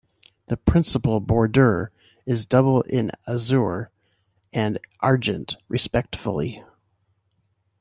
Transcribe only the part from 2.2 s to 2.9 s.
is double